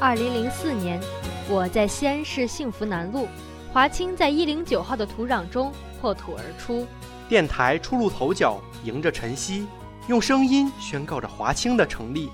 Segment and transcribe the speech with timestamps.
[0.00, 1.00] 二零零四年，
[1.48, 3.26] 我在西安市幸福南路，
[3.72, 6.86] 华清在一零九号的土壤中破土而出。
[7.28, 9.66] 电台初露头角，迎着晨曦，
[10.06, 12.30] 用声音宣告着华清的成立。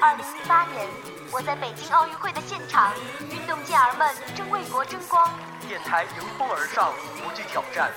[0.00, 0.88] 二零一八年，
[1.30, 2.94] 我在北京奥运会的现场，
[3.30, 5.30] 运动健儿们正为国争光。
[5.68, 6.90] 电台迎风而上，
[7.22, 7.90] 不惧挑战，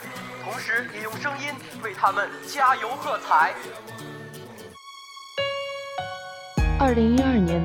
[0.44, 3.54] 同时也用声音为他们加油喝彩。
[6.80, 7.60] 二零一二年，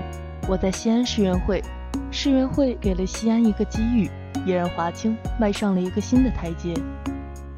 [0.49, 1.63] 我在西安世园会，
[2.11, 4.11] 世园会给了西安一个机遇，
[4.47, 6.73] 也让华清迈上了一个新的台阶。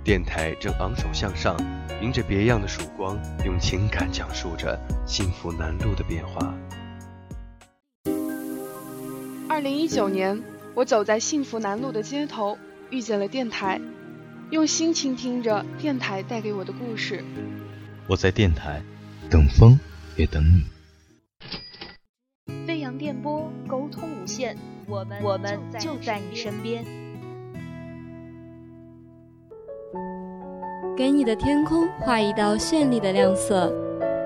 [0.02, 1.56] 电台正昂首向上，
[2.02, 6.52] 迎着别样的曙光，用情感讲述着幸福南路的变化。
[9.48, 10.42] 二零一九年，
[10.74, 12.58] 我走在幸福南路的街头，
[12.90, 13.80] 遇见了电台，
[14.50, 17.22] 用心倾听着电台带给我的故事。
[18.08, 18.82] 我在电台，
[19.30, 19.78] 等风
[20.16, 20.64] 也等你。
[22.98, 26.84] 电波，沟通无限，我们我们就在你身边。
[30.96, 33.72] 给你的天空画一道绚丽的亮色，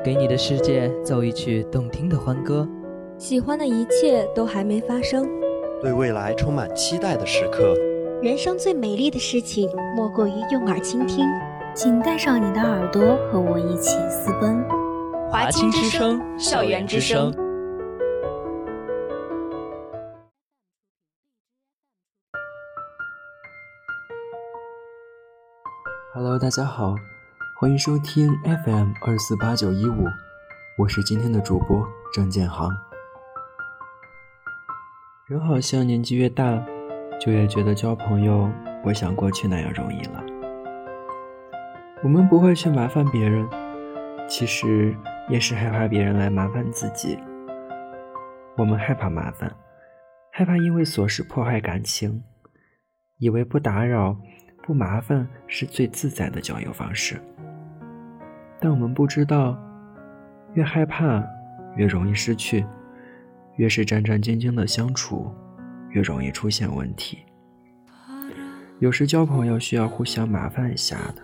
[0.05, 2.69] 给你的世界奏一曲动听的欢歌。
[3.17, 5.27] 喜欢的一切都还没发生，
[5.81, 7.75] 对未来充满期待的时刻。
[8.23, 11.25] 人生最美丽的事情，莫过于用耳倾听。
[11.75, 14.64] 请带上你的耳朵，和我一起私奔。
[15.31, 17.33] 华清之声，校园之声。
[26.20, 26.97] Hello，大家好，
[27.61, 30.05] 欢迎收听 FM 二四八九一五，
[30.77, 32.69] 我是今天的主播郑建航。
[35.28, 36.61] 人好像年纪越大，
[37.20, 38.50] 就越觉得交朋友
[38.83, 40.24] 不像过去那样容易了。
[42.02, 43.48] 我们不会去麻烦别人，
[44.28, 44.92] 其实
[45.28, 47.16] 也是害怕别人来麻烦自己。
[48.56, 49.55] 我们害怕麻烦，
[50.33, 52.24] 害怕因为琐事破坏感情，
[53.19, 54.16] 以为不打扰。
[54.68, 57.18] 不麻烦是最自在的交友方式，
[58.61, 59.58] 但我们不知道，
[60.52, 61.24] 越害怕
[61.74, 62.67] 越容易失去，
[63.57, 65.33] 越是战战兢兢的相处，
[65.89, 67.20] 越容易出现问题。
[68.78, 71.23] 有时交朋友需要互相麻烦一下的，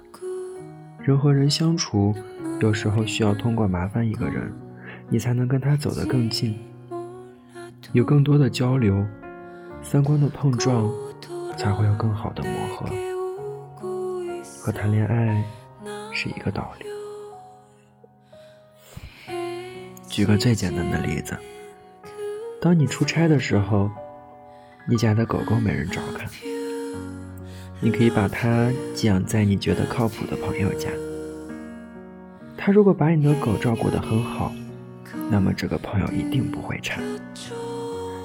[1.03, 2.15] 人和人相处，
[2.63, 4.51] 有时候需要通过麻烦一个人，
[5.11, 6.59] 你才能跟他走得更近，
[7.93, 9.07] 有更多的交流，
[9.83, 10.91] 三观的碰撞，
[11.59, 13.14] 才会有更好的磨合。
[14.65, 15.45] 和谈恋爱
[16.11, 16.87] 是一个道理。
[20.09, 21.37] 举个最简单的例子，
[22.63, 23.91] 当你出差的时候，
[24.89, 26.27] 你家的狗狗没人照看，
[27.79, 30.89] 你可以把它寄养在你觉得靠谱的朋友家。
[32.57, 34.51] 他如果把你的狗照顾得很好，
[35.31, 37.03] 那么这个朋友一定不会差。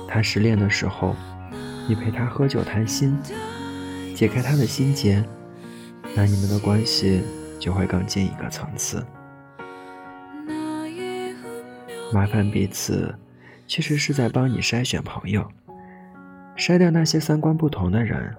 [0.08, 1.18] 他失恋的时候，
[1.86, 3.20] 你陪他喝酒谈心，
[4.16, 5.22] 解开他的心结。
[6.19, 7.24] 那你们的关系
[7.57, 9.02] 就会更进一个层次。
[12.12, 13.18] 麻烦彼此，
[13.66, 15.50] 其实是在帮你筛选朋友，
[16.58, 18.35] 筛掉那些三观不同的人，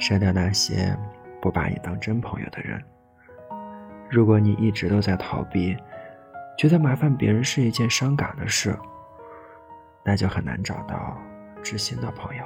[0.00, 0.92] 筛掉那些
[1.40, 2.82] 不把你当真朋友的人。
[4.10, 5.76] 如果你一直都在逃避，
[6.58, 8.76] 觉得麻烦别人是一件伤感的事，
[10.04, 11.16] 那就很难找到
[11.62, 12.42] 知心的朋友。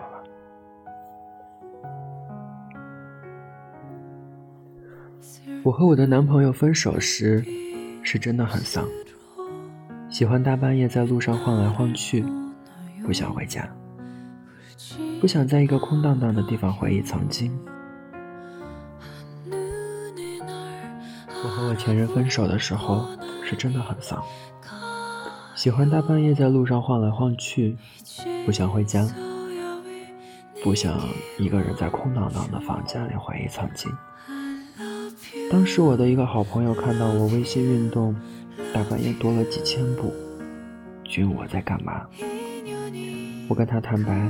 [5.65, 7.43] 我和我的男朋友分手时，
[8.03, 8.87] 是真的很丧。
[10.11, 12.23] 喜欢大半夜在路上晃来晃去，
[13.03, 13.67] 不想回家，
[15.23, 17.51] 不想在一个空荡荡的地方回忆曾经。
[21.43, 23.09] 我和我前任分手的时候，
[23.43, 24.23] 是真的很丧。
[25.55, 27.75] 喜欢大半夜在路上晃来晃去，
[28.45, 29.09] 不想回家，
[30.63, 31.01] 不想
[31.39, 33.91] 一个人在空荡荡的房间里回忆曾经。
[35.51, 38.15] 当时我的一个好朋友看到我微信运动，
[38.73, 40.13] 大半夜多了几千步，
[41.05, 42.07] 询问我在干嘛。
[43.49, 44.29] 我跟他坦白，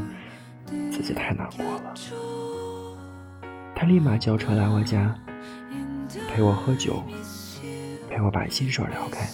[0.91, 1.95] 自己太难过了。
[3.75, 5.15] 他立马叫车来我家，
[6.29, 7.03] 陪我喝酒，
[8.11, 9.27] 陪我把心事聊开。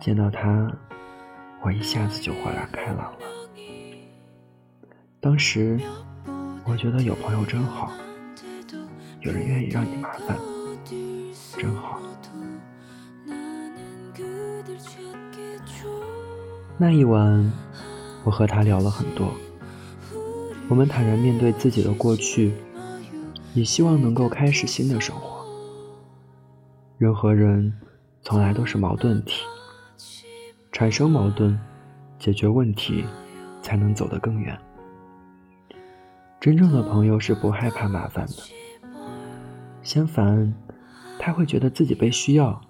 [0.00, 0.70] 见到他，
[1.62, 3.18] 我一下子就豁然开朗了。
[5.20, 5.78] 当时
[6.64, 7.92] 我觉得有朋友真好。
[9.20, 10.38] 有人愿意让你麻烦，
[11.58, 12.00] 真好。
[16.78, 17.52] 那一晚，
[18.24, 19.28] 我和他聊了很多，
[20.70, 22.54] 我们坦然面对自己的过去，
[23.52, 25.44] 也希望能够开始新的生活。
[26.96, 27.70] 人和人
[28.22, 29.44] 从来都是矛盾体，
[30.72, 31.58] 产生矛盾，
[32.18, 33.04] 解决问题，
[33.60, 34.58] 才能走得更远。
[36.40, 38.32] 真正的朋友是不害怕麻烦的，
[39.82, 40.54] 相反，
[41.18, 42.60] 他会觉得自己被需要，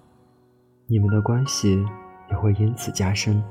[0.87, 1.85] 你们的关系
[2.29, 3.43] 也会因此加深。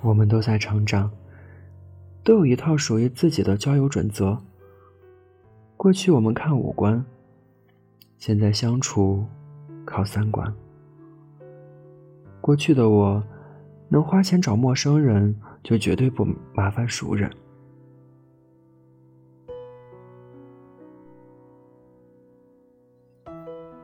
[0.00, 1.10] 我们都在成长，
[2.22, 4.38] 都有一套属于自己的交友准则。
[5.76, 7.04] 过去我们看五官，
[8.18, 9.24] 现在相处
[9.84, 10.52] 靠三观。
[12.40, 13.22] 过去的我，
[13.88, 15.36] 能花钱找陌生人。
[15.62, 17.30] 就绝对不麻烦熟人。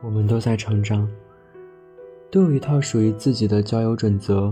[0.09, 1.07] 我们都在成长，
[2.31, 4.51] 都有一套属于自己的交友准则。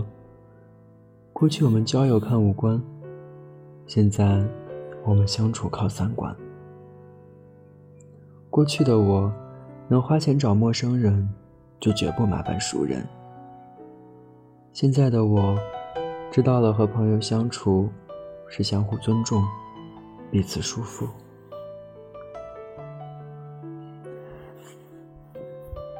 [1.32, 2.80] 过去我们交友看五官，
[3.84, 4.40] 现在
[5.04, 6.32] 我们相处靠三观。
[8.48, 9.32] 过去的我，
[9.88, 11.28] 能花钱找陌生人，
[11.80, 13.04] 就绝不麻烦熟人。
[14.72, 15.58] 现在的我。
[16.30, 17.88] 知道了，和朋友相处
[18.46, 19.42] 是相互尊重，
[20.30, 21.08] 彼此舒服。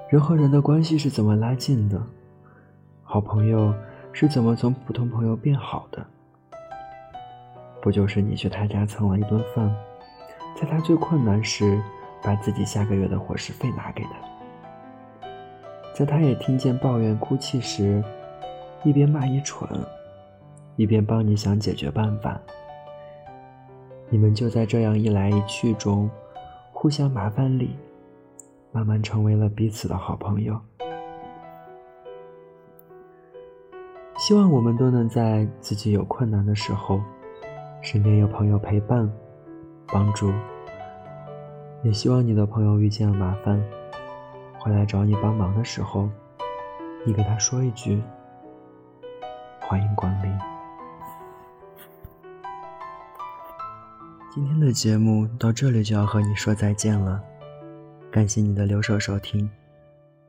[0.09, 2.01] 人和人的关系是怎么拉近的？
[3.03, 3.75] 好朋友
[4.11, 6.03] 是怎么从普通朋友变好的？
[7.83, 9.71] 不就是你去他家蹭了一顿饭，
[10.57, 11.79] 在他最困难时，
[12.23, 15.29] 把自己下个月的伙食费拿给他，
[15.95, 18.03] 在他也听见抱怨哭泣时，
[18.85, 19.69] 一边骂你蠢。
[20.77, 22.41] 一边帮你想解决办法，
[24.09, 26.09] 你们就在这样一来一去中，
[26.73, 27.77] 互相麻烦里，
[28.73, 30.61] 慢慢成为了彼此的好朋友。
[34.19, 37.01] 希望我们都能在自己有困难的时候，
[37.81, 39.11] 身边有朋友陪伴、
[39.87, 40.31] 帮助。
[41.85, 43.63] 也希望你的朋友遇见了麻烦，
[44.59, 46.11] 回来找你帮忙的时候，
[47.07, 48.03] 你给他说一句
[49.63, 50.31] ：“欢迎光临。”
[54.35, 57.23] 今天的节目到这里就要和你说再见了，
[58.11, 59.49] 感谢你的留守收听，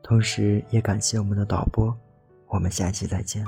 [0.02, 1.96] 同时也感谢我们的导播，
[2.48, 3.44] 我们下期再见。